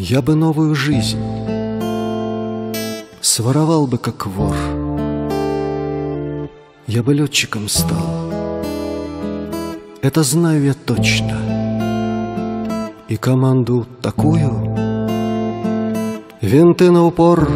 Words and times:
Я 0.00 0.22
бы 0.22 0.36
новую 0.36 0.76
жизнь 0.76 1.18
Своровал 3.20 3.88
бы, 3.88 3.98
как 3.98 4.28
вор. 4.28 4.54
Я 6.86 7.02
бы 7.02 7.14
летчиком 7.14 7.68
стал. 7.68 8.30
Это 10.00 10.22
знаю 10.22 10.62
я 10.62 10.74
точно. 10.74 11.36
И 13.08 13.16
команду 13.16 13.88
такую 14.00 14.76
Винты 16.42 16.92
на 16.92 17.04
упор 17.04 17.48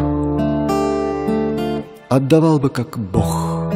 Отдавал 2.09 2.59
бы, 2.59 2.69
как 2.69 2.99
бог. 2.99 3.71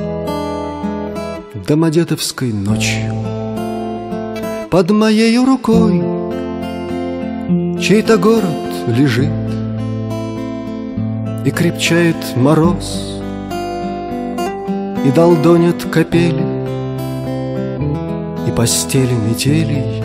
Домодедовской 1.65 2.51
ночью 2.51 3.13
Под 4.69 4.91
моей 4.91 5.37
рукой 5.37 6.16
Чей-то 7.79 8.17
город 8.17 8.87
лежит 8.87 9.29
И 11.45 11.51
крепчает 11.51 12.15
мороз 12.35 13.19
И 15.05 15.11
долдонят 15.11 15.83
капели 15.91 16.43
И 18.47 18.51
постели 18.51 19.13
метелей 19.13 20.01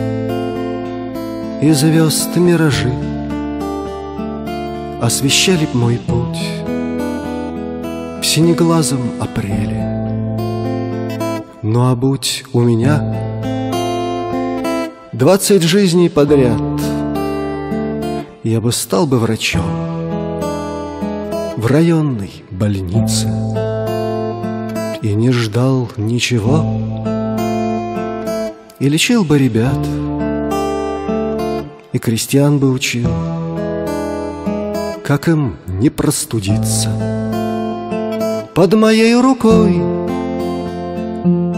И 1.61 1.71
звезд 1.71 2.35
миражи. 2.35 2.93
Освещали 5.01 5.65
б 5.65 5.71
мой 5.73 5.97
путь 5.97 6.39
В 8.21 8.25
синеглазом 8.25 9.01
апреле. 9.19 9.83
Ну 11.63 11.89
а 11.89 11.95
будь 11.95 12.45
у 12.53 12.61
меня 12.61 13.01
Двадцать 15.11 15.63
жизней 15.63 16.09
подряд 16.09 16.72
я 18.43 18.59
бы 18.59 18.73
стал 18.73 19.07
бы 19.07 19.19
врачом 19.19 19.63
В 21.55 21.65
районной 21.65 22.43
больнице. 22.51 23.27
И 25.01 25.13
не 25.13 25.31
ждал 25.31 25.89
ничего 25.97 26.63
И 28.79 28.89
лечил 28.89 29.23
бы 29.23 29.37
ребят 29.37 29.79
И 31.93 31.99
крестьян 31.99 32.59
бы 32.59 32.71
учил 32.71 33.09
Как 35.05 35.27
им 35.27 35.57
не 35.67 35.89
простудиться. 35.89 36.89
Под 38.53 38.73
моей 38.73 39.15
рукой 39.15 39.73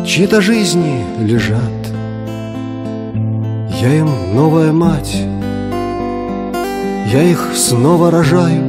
Чьи-то 0.06 0.40
жизни 0.40 1.04
лежат. 1.20 1.60
Я 3.82 3.94
им 3.96 4.36
новая 4.36 4.72
мать 4.72 5.35
я 7.06 7.24
их 7.24 7.52
снова 7.56 8.10
рожаю, 8.10 8.64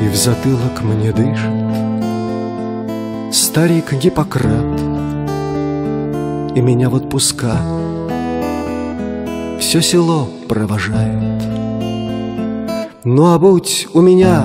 И 0.00 0.08
в 0.08 0.14
затылок 0.14 0.82
мне 0.82 1.12
дышит. 1.12 1.50
Старик 3.32 3.92
Гиппократ, 3.94 4.80
И 6.54 6.60
меня 6.60 6.90
в 6.90 6.94
отпуска 6.94 7.56
Все 9.58 9.80
село 9.80 10.28
провожает. 10.48 11.42
Ну 13.04 13.32
а 13.32 13.38
будь 13.38 13.88
у 13.94 14.00
меня 14.00 14.44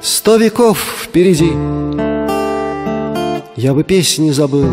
Сто 0.00 0.36
веков 0.36 0.78
впереди, 1.02 1.52
Я 3.56 3.74
бы 3.74 3.82
песни 3.82 4.30
забыл, 4.30 4.70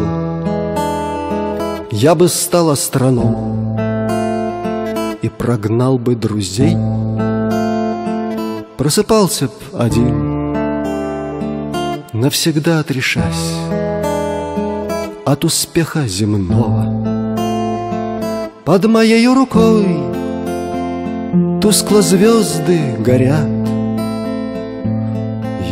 Я 1.91 2.15
бы 2.15 2.27
стал 2.29 2.69
астрономом, 2.69 3.75
прогнал 5.39 5.97
бы 5.97 6.15
друзей, 6.15 6.75
Просыпался 8.77 9.47
б 9.47 9.51
один, 9.73 10.53
навсегда 12.13 12.79
отрешась 12.79 13.55
От 15.25 15.45
успеха 15.45 16.07
земного. 16.07 17.05
Под 18.65 18.85
моей 18.85 19.25
рукой 19.27 19.87
тускло 21.61 22.01
звезды 22.01 22.95
горят, 22.99 23.47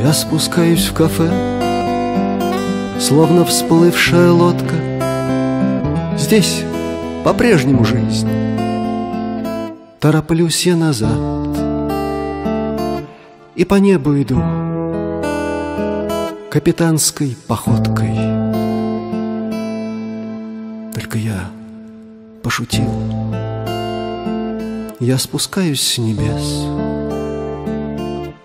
Я 0.01 0.13
спускаюсь 0.13 0.87
в 0.87 0.93
кафе, 0.93 1.29
словно 2.99 3.43
всплывшая 3.43 4.31
лодка. 4.31 4.75
Здесь 6.17 6.63
по-прежнему 7.23 7.83
жизнь 7.83 8.29
Тороплюсь 9.99 10.67
я 10.67 10.75
назад. 10.75 11.17
И 13.55 13.65
по 13.65 13.75
небу 13.75 14.21
иду 14.21 14.39
Капитанской 16.51 17.35
походкой. 17.47 18.13
Только 20.93 21.17
я 21.17 21.49
пошутил. 22.43 22.87
Я 24.99 25.17
спускаюсь 25.17 25.81
с 25.81 25.97
небес. 25.97 26.67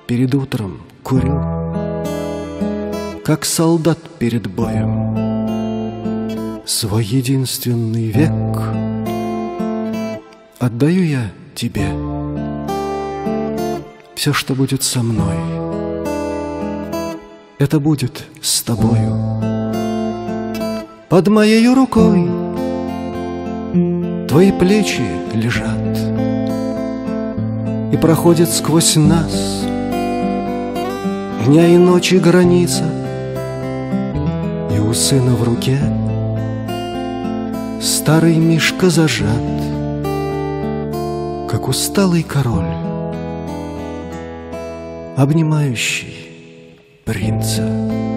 Перед 0.07 0.35
утром 0.35 0.81
курю 1.03 1.39
Как 3.25 3.45
солдат 3.45 3.99
перед 4.19 4.47
боем. 4.47 6.62
Свой 6.65 7.05
единственный 7.05 8.11
век 8.11 8.59
Отдаю 10.59 11.05
я 11.05 11.31
тебе. 11.55 11.87
Все, 14.23 14.33
что 14.33 14.55
будет 14.55 14.85
со 14.85 15.03
мной 15.03 15.35
Это 17.59 17.81
будет 17.81 18.25
с 18.41 18.63
тобою. 18.63 19.17
Под 21.09 21.27
моей 21.27 21.67
рукой 21.67 22.31
Твои 24.29 24.53
плечи 24.53 25.03
лежат 25.35 25.99
И 27.93 27.97
проходят 27.97 28.49
сквозь 28.49 28.95
нас. 28.95 29.65
Дня 31.45 31.67
и 31.67 31.77
ночи 31.77 32.15
граница 32.15 32.85
И 34.71 34.79
у 34.79 34.95
сына 34.95 35.35
в 35.35 35.43
руке 35.43 35.81
Старый 37.81 38.37
мишка 38.37 38.89
зажат 38.89 39.72
как 41.53 41.69
усталый 41.69 42.23
король, 42.23 42.65
обнимающий 45.19 46.31
принца. 47.05 48.12